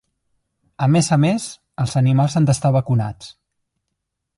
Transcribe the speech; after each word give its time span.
A 0.85 0.87
més 0.95 1.11
a 1.17 1.19
més, 1.25 1.47
els 1.85 1.95
animals 2.03 2.41
han 2.41 2.51
d'estar 2.51 2.77
vacunats. 2.81 3.33